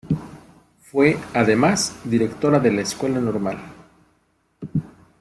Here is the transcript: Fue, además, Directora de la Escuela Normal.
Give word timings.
Fue, 0.79 1.15
además, 1.31 1.95
Directora 2.05 2.57
de 2.59 2.71
la 2.71 2.81
Escuela 2.81 3.19
Normal. 3.21 3.59